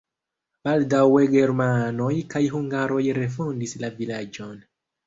Baldaŭe 0.67 1.21
germanoj 1.35 2.09
kaj 2.35 2.45
hungaroj 2.57 3.07
refondis 3.23 3.79
la 3.85 3.97
vilaĝon. 4.03 4.61